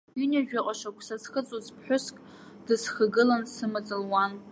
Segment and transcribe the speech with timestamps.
[0.17, 2.15] Ҩынҩажәаҟа шықәса зхыҵуаз ԥҳәыск
[2.65, 4.33] дысхагылан сымаҵ луан.